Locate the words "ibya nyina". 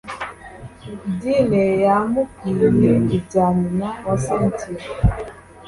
3.15-3.89